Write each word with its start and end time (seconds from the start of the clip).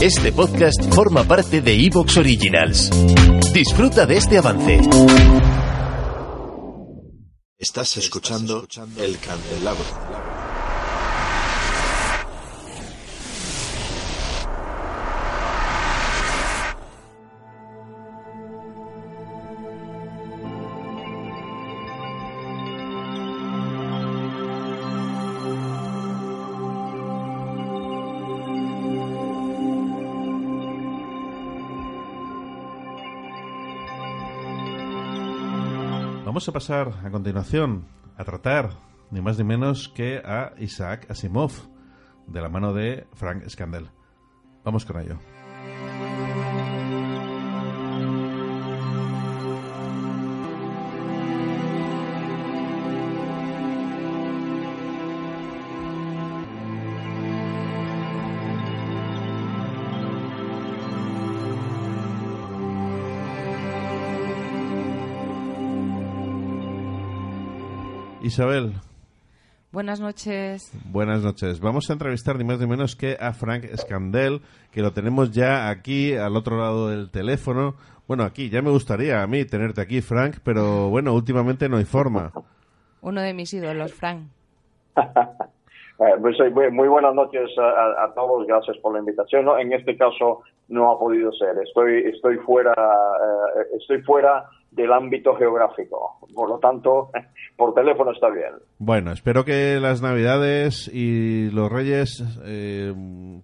Este 0.00 0.32
podcast 0.32 0.80
forma 0.94 1.24
parte 1.24 1.60
de 1.60 1.74
Evox 1.86 2.16
Originals. 2.16 2.90
Disfruta 3.52 4.06
de 4.06 4.16
este 4.16 4.38
avance. 4.38 4.80
Estás 7.58 7.96
escuchando 7.96 8.66
El 8.96 9.18
Candelabro. 9.18 10.27
Vamos 36.38 36.48
a 36.50 36.52
pasar 36.52 36.92
a 37.04 37.10
continuación 37.10 37.88
a 38.16 38.22
tratar 38.22 38.70
ni 39.10 39.20
más 39.20 39.36
ni 39.38 39.42
menos 39.42 39.88
que 39.88 40.18
a 40.18 40.52
Isaac 40.56 41.10
Asimov 41.10 41.50
de 42.28 42.40
la 42.40 42.48
mano 42.48 42.72
de 42.72 43.08
Frank 43.14 43.48
Scandell. 43.48 43.90
Vamos 44.62 44.84
con 44.84 45.00
ello. 45.00 45.18
Isabel. 68.22 68.72
Buenas 69.70 70.00
noches. 70.00 70.72
Buenas 70.90 71.22
noches. 71.22 71.60
Vamos 71.60 71.90
a 71.90 71.92
entrevistar 71.92 72.36
ni 72.36 72.44
más 72.44 72.58
ni 72.58 72.66
menos 72.66 72.96
que 72.96 73.16
a 73.20 73.32
Frank 73.32 73.64
Scandell, 73.76 74.40
que 74.72 74.80
lo 74.80 74.92
tenemos 74.92 75.30
ya 75.30 75.68
aquí 75.68 76.14
al 76.14 76.36
otro 76.36 76.56
lado 76.58 76.88
del 76.88 77.10
teléfono. 77.10 77.74
Bueno, 78.06 78.24
aquí, 78.24 78.48
ya 78.48 78.62
me 78.62 78.70
gustaría 78.70 79.22
a 79.22 79.26
mí 79.26 79.44
tenerte 79.44 79.82
aquí, 79.82 80.00
Frank, 80.00 80.36
pero 80.42 80.88
bueno, 80.88 81.12
últimamente 81.14 81.68
no 81.68 81.76
hay 81.76 81.84
forma. 81.84 82.32
Uno 83.02 83.20
de 83.20 83.34
mis 83.34 83.52
ídolos, 83.52 83.92
Frank. 83.92 84.28
Eh, 86.00 86.14
pues, 86.20 86.36
muy, 86.70 86.86
buenas 86.86 87.12
noches 87.12 87.50
a, 87.58 88.12
todos, 88.14 88.46
gracias 88.46 88.76
por 88.76 88.92
la 88.92 89.00
invitación. 89.00 89.48
En 89.58 89.72
este 89.72 89.96
caso 89.96 90.42
no 90.68 90.92
ha 90.92 90.96
podido 90.96 91.32
ser, 91.32 91.58
estoy, 91.58 92.04
estoy 92.04 92.36
fuera, 92.36 92.72
eh, 92.72 93.76
estoy 93.76 94.00
fuera 94.02 94.48
del 94.70 94.92
ámbito 94.92 95.34
geográfico. 95.34 96.18
Por 96.34 96.48
lo 96.48 96.58
tanto, 96.58 97.10
por 97.56 97.74
teléfono 97.74 98.12
está 98.12 98.28
bien. 98.30 98.52
Bueno, 98.78 99.12
espero 99.12 99.44
que 99.44 99.78
las 99.80 100.02
Navidades 100.02 100.90
y 100.92 101.50
los 101.50 101.70
Reyes 101.70 102.22
eh, 102.44 102.92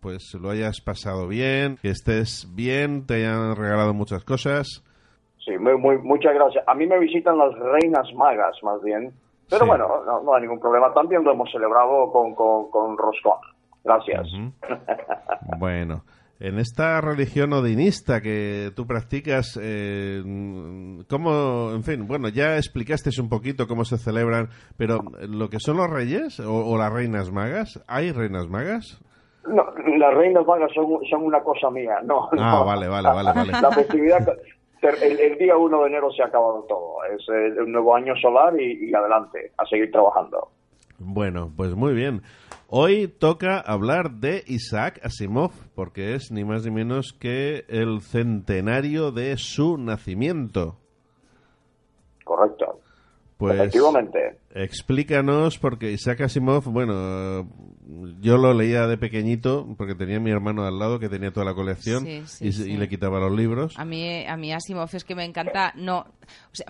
pues 0.00 0.34
lo 0.34 0.50
hayas 0.50 0.80
pasado 0.80 1.28
bien, 1.28 1.76
que 1.80 1.88
estés 1.88 2.48
bien, 2.54 3.06
te 3.06 3.14
hayan 3.14 3.56
regalado 3.56 3.94
muchas 3.94 4.24
cosas. 4.24 4.84
Sí, 5.44 5.58
muy, 5.58 5.98
muchas 5.98 6.34
gracias. 6.34 6.64
A 6.66 6.74
mí 6.74 6.86
me 6.86 6.98
visitan 6.98 7.36
las 7.36 7.52
reinas 7.58 8.06
magas, 8.14 8.56
más 8.62 8.82
bien. 8.82 9.12
Pero 9.50 9.66
bueno, 9.66 9.86
no, 10.24 10.34
hay 10.34 10.42
ningún 10.42 10.60
problema. 10.60 10.94
También 10.94 11.24
lo 11.24 11.32
hemos 11.32 11.50
celebrado 11.50 12.10
con, 12.10 12.34
con, 12.34 12.70
con 12.70 12.96
roscón. 12.96 13.38
Gracias. 13.84 14.28
bueno. 15.58 16.02
En 16.42 16.58
esta 16.58 17.00
religión 17.00 17.52
odinista 17.52 18.20
que 18.20 18.72
tú 18.74 18.84
practicas, 18.84 19.56
eh, 19.62 20.20
¿cómo, 21.08 21.70
en 21.70 21.84
fin, 21.84 22.04
bueno, 22.08 22.28
ya 22.30 22.56
explicaste 22.56 23.10
un 23.20 23.28
poquito 23.28 23.68
cómo 23.68 23.84
se 23.84 23.96
celebran, 23.96 24.48
pero 24.76 24.98
lo 25.28 25.48
que 25.48 25.60
son 25.60 25.76
los 25.76 25.88
reyes 25.88 26.40
o, 26.40 26.76
las 26.76 26.92
reinas 26.92 27.30
magas, 27.30 27.80
¿hay 27.86 28.10
reinas 28.10 28.48
magas? 28.48 29.00
No, 29.46 29.62
las 29.98 30.14
reinas 30.14 30.44
magas 30.44 30.72
son, 30.74 30.98
son 31.08 31.22
una 31.22 31.40
cosa 31.44 31.70
mía, 31.70 32.00
no. 32.02 32.28
Ah, 32.36 32.64
vale, 32.66 32.88
vale, 32.88 33.08
vale, 33.08 33.32
vale. 33.32 33.52
La 33.52 33.70
festividad, 33.70 34.26
el, 34.82 35.38
día 35.38 35.56
1 35.56 35.80
de 35.80 35.86
enero 35.86 36.10
se 36.10 36.24
ha 36.24 36.26
acabado 36.26 36.64
todo, 36.68 37.04
es 37.04 37.24
el, 37.28 37.70
nuevo 37.70 37.94
año 37.94 38.16
solar 38.16 38.60
y 38.60 38.92
adelante, 38.92 39.52
a 39.58 39.64
seguir 39.66 39.92
trabajando. 39.92 40.48
Bueno, 40.98 41.50
pues 41.56 41.74
muy 41.74 41.94
bien. 41.94 42.22
Hoy 42.74 43.06
toca 43.06 43.60
hablar 43.60 44.12
de 44.12 44.44
Isaac 44.46 44.98
Asimov, 45.04 45.52
porque 45.74 46.14
es 46.14 46.32
ni 46.32 46.42
más 46.42 46.64
ni 46.64 46.70
menos 46.70 47.12
que 47.12 47.66
el 47.68 48.00
centenario 48.00 49.12
de 49.12 49.36
su 49.36 49.76
nacimiento. 49.76 50.78
Correcto. 52.24 52.80
Pues 53.36 53.56
Efectivamente. 53.56 54.38
Explícanos, 54.54 55.58
porque 55.58 55.92
Isaac 55.92 56.22
Asimov, 56.22 56.64
bueno, 56.64 57.46
yo 58.22 58.38
lo 58.38 58.54
leía 58.54 58.86
de 58.86 58.96
pequeñito, 58.96 59.68
porque 59.76 59.94
tenía 59.94 60.18
mi 60.18 60.30
hermano 60.30 60.64
al 60.64 60.78
lado 60.78 60.98
que 60.98 61.10
tenía 61.10 61.30
toda 61.30 61.44
la 61.44 61.54
colección 61.54 62.06
y, 62.08 62.76
le 62.78 62.88
quitaba 62.88 63.20
los 63.20 63.32
libros. 63.32 63.78
A 63.78 63.84
mí, 63.84 64.24
a 64.24 64.38
mí 64.38 64.50
Asimov 64.50 64.88
es 64.94 65.04
que 65.04 65.14
me 65.14 65.26
encanta, 65.26 65.74
no, 65.76 66.06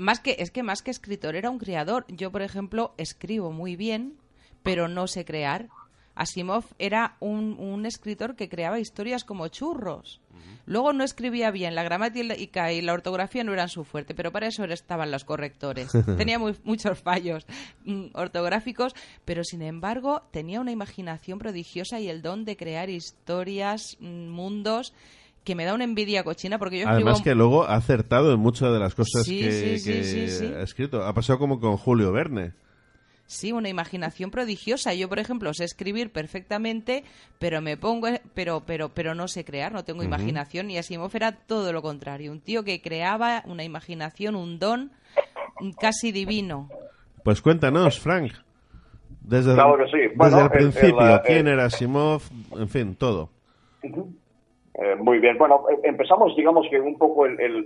más 0.01 0.19
que, 0.19 0.35
es 0.41 0.51
que 0.51 0.65
más 0.65 0.83
que 0.83 0.91
escritor 0.91 1.37
era 1.37 1.49
un 1.49 1.61
creador. 1.61 2.07
Yo, 2.09 2.33
por 2.33 2.43
ejemplo, 2.43 2.93
escribo 2.97 3.53
muy 3.53 3.77
bien, 3.77 4.17
pero 4.65 4.89
no 4.89 5.07
sé 5.07 5.25
crear. 5.25 5.69
Asimov 6.15 6.65
era 6.79 7.17
un, 7.21 7.87
escritor 7.87 8.37
que 8.37 8.49
creaba 8.49 8.79
historias 8.79 9.25
como 9.25 9.49
churros. 9.49 10.21
Luego 10.65 10.93
no 10.93 11.03
escribía 11.03 11.51
bien, 11.51 11.75
la 11.75 11.83
gramática 11.83 12.73
y 12.73 12.83
la 12.83 12.93
ortografía 12.93 13.43
no 13.43 13.53
eran 13.53 13.69
su 13.69 13.83
fuerte, 13.85 14.15
pero 14.15 14.31
para 14.31 14.47
eso 14.47 14.65
estaban 14.65 15.11
los 15.11 15.25
correctores. 15.25 15.91
tenía 16.17 16.39
muchos 16.39 16.99
fallos 17.01 17.47
mm, 17.85 18.07
ortográficos, 18.15 18.95
pero 19.25 19.43
sin 19.43 19.63
embargo 19.63 20.23
tenía 20.31 20.61
una 20.61 20.71
imaginación 20.71 21.39
prodigiosa 21.39 21.99
y 21.99 22.09
el 22.09 22.23
don 22.23 22.45
de 22.45 22.57
crear 22.57 22.91
historias, 22.91 23.97
mm, 23.99 24.29
mundos 24.29 24.95
que 25.45 25.57
me 25.57 25.65
da 25.65 25.75
una 25.75 25.85
envidia 25.85 26.23
cochina 26.23 26.59
porque 26.59 26.81
yo 26.81 26.89
Además 26.89 27.21
que 27.21 27.35
luego 27.35 27.65
ha 27.65 27.75
acertado 27.75 28.33
en 28.33 28.39
muchas 28.39 28.73
de 28.73 28.79
las 28.79 28.95
cosas 28.95 29.25
que, 29.27 30.55
ha 30.57 30.63
escrito. 30.63 31.03
Ha 31.03 31.13
pasado 31.15 31.39
como 31.39 31.59
con 31.59 31.77
Julio 31.77 32.13
Verne. 32.13 32.53
Sí, 33.33 33.51
una 33.51 33.71
imaginación 33.71 34.31
prodigiosa. 34.31 34.93
Yo, 34.93 35.09
por 35.09 35.19
ejemplo, 35.19 35.55
sé 35.55 35.65
escribir 35.65 36.13
perfectamente, 36.13 37.03
pero 37.39 37.63
me 37.63 37.79
pongo, 37.79 38.09
pero, 38.35 38.63
pero, 38.67 38.91
pero 38.91 39.15
no 39.15 39.27
sé 39.27 39.43
crear, 39.43 39.73
no 39.73 39.85
tengo 39.85 40.03
imaginación. 40.03 40.71
Y 40.71 40.77
Asimov 40.77 41.11
era 41.15 41.33
todo 41.33 41.73
lo 41.73 41.81
contrario, 41.81 42.31
un 42.31 42.41
tío 42.41 42.63
que 42.63 42.83
creaba 42.83 43.43
una 43.47 43.65
imaginación, 43.65 44.37
un 44.37 44.59
don 44.59 44.93
casi 45.81 46.13
divino. 46.13 46.69
Pues 47.25 47.41
cuéntanos, 47.41 47.99
Frank. 47.99 48.33
Desde, 49.23 49.55
desde 49.55 50.43
el 50.43 50.51
principio, 50.51 51.23
quién 51.25 51.49
era 51.49 51.65
Asimov, 51.65 52.21
en 52.55 52.69
fin, 52.69 52.97
todo. 52.97 53.31
Eh, 53.83 54.97
muy 55.01 55.21
bien. 55.21 55.39
Bueno, 55.39 55.65
eh, 55.71 55.81
empezamos, 55.85 56.37
digamos 56.37 56.67
que 56.71 56.79
un 56.79 56.99
poco 56.99 57.25
el, 57.25 57.65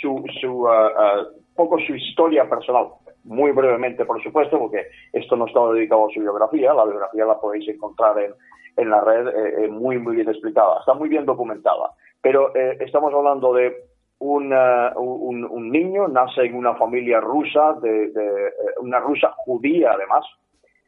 su, 0.00 0.24
su 0.40 0.66
ah, 0.66 1.28
poco 1.54 1.78
su 1.86 1.94
historia 1.94 2.48
personal 2.48 2.88
muy 3.24 3.52
brevemente, 3.52 4.04
por 4.04 4.22
supuesto, 4.22 4.58
porque 4.58 4.86
esto 5.12 5.36
no 5.36 5.46
está 5.46 5.60
dedicado 5.72 6.08
a 6.08 6.12
su 6.12 6.20
biografía, 6.20 6.74
la 6.74 6.84
biografía 6.84 7.24
la 7.24 7.40
podéis 7.40 7.68
encontrar 7.68 8.18
en, 8.18 8.32
en 8.76 8.90
la 8.90 9.00
red 9.00 9.28
eh, 9.28 9.64
eh, 9.64 9.68
muy, 9.68 9.98
muy 9.98 10.16
bien 10.16 10.28
explicada, 10.28 10.80
está 10.80 10.94
muy 10.94 11.08
bien 11.08 11.24
documentada. 11.24 11.90
Pero 12.20 12.54
eh, 12.54 12.78
estamos 12.80 13.12
hablando 13.12 13.52
de 13.54 13.74
un, 14.18 14.52
un, 14.52 15.70
niño, 15.70 16.06
nace 16.06 16.42
en 16.42 16.54
una 16.54 16.74
familia 16.76 17.20
rusa, 17.20 17.74
de, 17.82 18.12
una 18.80 19.00
rusa 19.00 19.32
judía 19.38 19.92
además, 19.92 20.24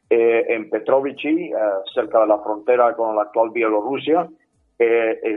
en 0.08 0.70
Petrovichi, 0.70 1.50
cerca 1.92 2.20
de 2.20 2.28
la 2.28 2.38
frontera 2.38 2.94
con 2.94 3.16
la 3.16 3.22
actual 3.22 3.50
Bielorrusia, 3.50 4.28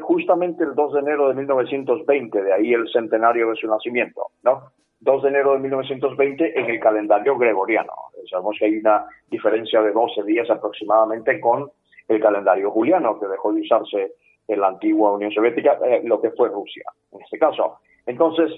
justamente 0.01 0.63
el 0.63 0.75
2 0.75 0.93
de 0.93 0.99
enero 0.99 1.29
de 1.29 1.33
1920, 1.33 2.43
de 2.43 2.53
ahí 2.53 2.73
el 2.73 2.87
centenario 2.89 3.49
de 3.49 3.55
su 3.55 3.65
nacimiento, 3.65 4.27
¿no? 4.43 4.71
2 4.99 5.23
de 5.23 5.29
enero 5.29 5.53
de 5.53 5.59
1920 5.59 6.59
en 6.59 6.65
el 6.69 6.79
calendario 6.79 7.37
gregoriano. 7.37 7.93
Sabemos 8.29 8.55
que 8.59 8.65
hay 8.65 8.77
una 8.77 9.05
diferencia 9.29 9.81
de 9.81 9.91
12 9.91 10.23
días 10.23 10.49
aproximadamente 10.49 11.39
con 11.39 11.71
el 12.07 12.19
calendario 12.19 12.71
juliano, 12.71 13.19
que 13.19 13.27
dejó 13.27 13.53
de 13.53 13.61
usarse 13.61 14.13
en 14.47 14.61
la 14.61 14.67
antigua 14.67 15.11
Unión 15.11 15.31
Soviética, 15.31 15.77
eh, 15.85 16.01
lo 16.03 16.21
que 16.21 16.31
fue 16.31 16.49
Rusia, 16.49 16.83
en 17.11 17.21
este 17.21 17.37
caso. 17.37 17.79
Entonces, 18.05 18.51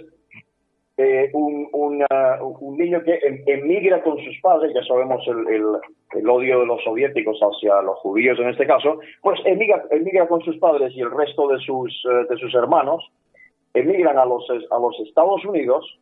eh, 0.98 1.30
un, 1.34 1.68
un, 1.72 2.78
niño 2.78 3.02
que 3.04 3.14
em, 3.24 3.42
emigra 3.48 4.04
con 4.04 4.18
sus 4.18 4.38
padres, 4.42 4.74
ya 4.74 4.84
sabemos 4.84 5.26
el, 5.28 5.80
el, 6.14 6.30
odio 6.30 6.60
de 6.60 6.66
los 6.66 6.84
soviéticos 6.84 7.40
hacia 7.40 7.82
los 7.82 7.98
judíos 8.00 8.38
en 8.38 8.50
este 8.50 8.68
caso, 8.68 9.00
pues 9.22 9.40
emigra, 9.46 9.84
emigra 9.92 10.28
con 10.28 10.42
sus 10.42 10.58
padres 10.58 10.94
y 10.94 11.00
el 11.00 11.10
resto 11.10 11.48
de 11.48 11.58
sus, 11.60 12.06
eh, 12.06 12.26
de 12.30 12.38
sus 12.38 12.54
hermanos, 12.54 13.10
emigran 13.74 14.18
a 14.18 14.26
los, 14.26 14.46
a 14.50 14.78
los 14.78 15.00
Estados 15.00 15.46
Unidos, 15.46 16.00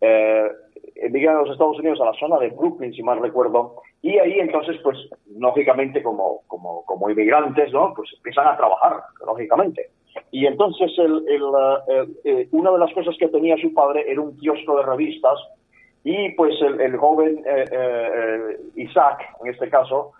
eh, 0.00 0.48
emigran 0.96 1.36
a 1.36 1.42
los 1.42 1.50
Estados 1.50 1.78
Unidos 1.78 2.00
a 2.00 2.06
la 2.06 2.14
zona 2.14 2.38
de 2.38 2.50
Brooklyn, 2.50 2.92
si 2.92 3.02
mal 3.02 3.20
recuerdo, 3.20 3.76
y 4.02 4.18
ahí 4.18 4.38
entonces, 4.38 4.76
pues, 4.82 4.98
lógicamente 5.38 6.02
como, 6.02 6.42
como, 6.46 6.84
como 6.84 7.10
inmigrantes, 7.10 7.72
¿no? 7.72 7.92
Pues 7.94 8.10
empiezan 8.16 8.46
a 8.48 8.56
trabajar, 8.56 9.02
lógicamente. 9.26 9.90
Y 10.30 10.46
entonces 10.46 10.92
el, 10.98 11.24
eh, 12.24 12.48
una 12.52 12.72
de 12.72 12.78
las 12.78 12.92
cosas 12.92 13.16
que 13.18 13.28
tenía 13.28 13.56
su 13.56 13.72
padre 13.72 14.04
era 14.06 14.20
un 14.20 14.36
kiosco 14.36 14.76
de 14.76 14.84
revistas 14.84 15.38
y 16.02 16.30
pues 16.32 16.54
el, 16.60 16.96
joven 16.96 17.42
eh, 17.46 17.64
eh, 17.70 18.56
Isaac, 18.76 19.20
en 19.42 19.50
este 19.50 19.68
caso, 19.70 20.12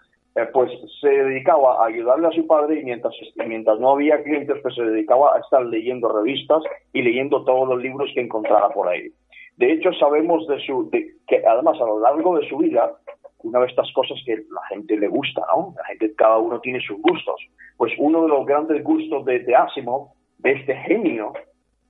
pues 0.53 0.71
se 1.01 1.09
dedicaba 1.09 1.85
a 1.85 1.87
ayudarle 1.87 2.27
a 2.27 2.33
su 2.33 2.47
padre 2.47 2.81
y 2.81 2.85
mientras, 2.85 3.15
mientras 3.47 3.79
no 3.79 3.91
había 3.91 4.23
clientes, 4.23 4.57
pues 4.63 4.75
se 4.75 4.83
dedicaba 4.83 5.37
a 5.37 5.41
estar 5.41 5.65
leyendo 5.65 6.09
revistas 6.09 6.63
y 6.93 7.03
leyendo 7.03 7.45
todos 7.45 7.69
los 7.69 7.81
libros 7.81 8.11
que 8.15 8.23
encontrara 8.23 8.69
por 8.71 8.89
ahí. 8.89 9.13
De 9.57 9.73
hecho, 9.73 9.93
sabemos 9.93 10.47
de 10.49 10.59
su, 10.61 10.91
que 10.91 11.47
además 11.47 11.81
a 11.81 11.85
lo 11.85 12.01
largo 12.01 12.39
de 12.39 12.49
su 12.49 12.59
vida, 12.59 12.93
una 13.43 13.61
de 13.61 13.67
estas 13.67 13.93
cosas 13.93 14.19
que 14.25 14.37
la 14.37 14.67
gente 14.71 14.97
le 14.97 15.09
gusta, 15.09 15.43
¿no? 15.55 15.75
La 15.77 15.85
gente, 15.85 16.15
cada 16.15 16.39
uno 16.39 16.61
tiene 16.61 16.81
sus 16.81 17.01
gustos. 17.01 17.41
Pues 17.77 17.93
uno 17.99 18.23
de 18.23 18.29
los 18.29 18.47
grandes 18.47 18.83
gustos 18.83 19.25
de, 19.25 19.41
de 19.41 19.55
Asimov, 19.55 20.09
de 20.39 20.53
este 20.53 20.75
genio 20.77 21.33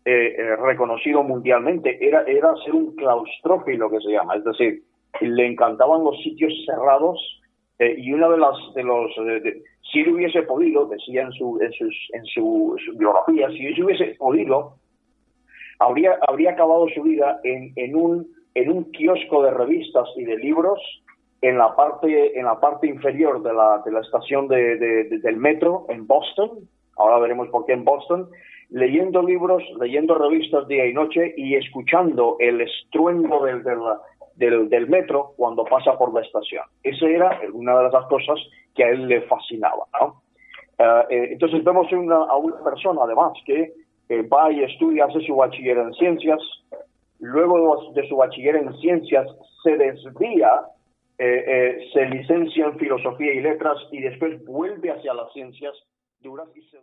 eh, 0.04 0.34
eh, 0.36 0.56
reconocido 0.56 1.22
mundialmente, 1.22 1.96
era, 2.06 2.24
era 2.24 2.54
ser 2.64 2.74
un 2.74 2.94
claustrófilo 2.94 3.90
que 3.90 4.00
se 4.00 4.10
llama, 4.12 4.36
es 4.36 4.44
decir, 4.44 4.82
le 5.20 5.46
encantaban 5.46 6.04
los 6.04 6.20
sitios 6.22 6.52
cerrados 6.66 7.18
eh, 7.78 7.94
y 7.96 8.12
una 8.12 8.28
de 8.28 8.38
las 8.38 8.56
de 8.74 8.82
los 8.82 9.10
si 9.90 10.00
él 10.00 10.12
hubiese 10.12 10.42
podido, 10.42 10.86
decía 10.86 11.22
en 11.22 11.32
su 11.32 11.58
en, 11.62 11.72
sus, 11.72 12.10
en 12.12 12.24
su, 12.26 12.76
biografía, 12.96 13.48
si 13.50 13.66
él 13.66 13.82
hubiese 13.82 14.14
podido, 14.18 14.74
habría 15.78 16.18
habría 16.26 16.52
acabado 16.52 16.86
su 16.94 17.02
vida 17.02 17.40
en, 17.44 17.72
en 17.76 17.96
un 17.96 18.26
en 18.54 18.70
un 18.70 18.84
kiosco 18.92 19.42
de 19.42 19.50
revistas 19.50 20.08
y 20.16 20.24
de 20.24 20.36
libros 20.36 20.80
en 21.44 21.58
la 21.58 21.76
parte, 21.76 22.38
en 22.38 22.46
la 22.46 22.58
parte 22.58 22.86
inferior 22.86 23.42
de 23.42 23.52
la, 23.52 23.82
de 23.84 23.92
la 23.92 24.00
estación 24.00 24.48
de, 24.48 24.78
del 24.78 25.36
metro 25.36 25.84
en 25.90 26.06
Boston, 26.06 26.50
ahora 26.96 27.18
veremos 27.18 27.48
por 27.48 27.66
qué 27.66 27.74
en 27.74 27.84
Boston, 27.84 28.30
leyendo 28.70 29.22
libros, 29.22 29.62
leyendo 29.78 30.14
revistas 30.14 30.66
día 30.68 30.86
y 30.86 30.94
noche 30.94 31.34
y 31.36 31.54
escuchando 31.54 32.36
el 32.40 32.62
estruendo 32.62 33.44
del, 33.44 33.62
del, 34.36 34.70
del, 34.70 34.88
metro 34.88 35.32
cuando 35.36 35.64
pasa 35.64 35.98
por 35.98 36.14
la 36.14 36.22
estación. 36.22 36.64
Esa 36.82 37.06
era 37.06 37.38
una 37.52 37.76
de 37.76 37.90
las 37.90 38.06
cosas 38.06 38.40
que 38.74 38.84
a 38.84 38.88
él 38.88 39.06
le 39.06 39.20
fascinaba. 39.22 39.84
Eh, 40.78 40.84
eh, 41.10 41.28
entonces 41.32 41.62
vemos 41.62 41.92
una, 41.92 42.16
a 42.16 42.36
una 42.36 42.64
persona 42.64 43.02
además 43.04 43.32
que 43.44 43.70
va 44.10 44.52
y 44.52 44.62
estudia, 44.62 45.06
hace 45.06 45.20
su 45.20 45.36
bachiller 45.36 45.78
en 45.78 45.92
ciencias, 45.94 46.40
luego 47.20 47.92
de 47.94 48.08
su 48.08 48.16
bachiller 48.16 48.56
en 48.56 48.72
ciencias 48.78 49.26
se 49.62 49.76
desvía 49.76 50.60
eh, 51.16 51.44
eh, 51.46 51.90
se 51.92 52.06
licencia 52.06 52.66
en 52.66 52.76
filosofía 52.76 53.32
y 53.32 53.40
letras 53.40 53.76
y 53.92 54.00
después 54.00 54.44
vuelve 54.44 54.90
hacia 54.90 55.14
las 55.14 55.32
ciencias 55.32 55.72
y. 56.20 56.82